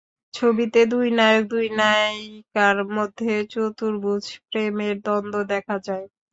[0.33, 6.05] ছবিতে দুই নায়ক, দুই নায়িকার মধ্যে চতুর্ভুজ প্রেমের দ্বন্দ্ব দেখা দেয়।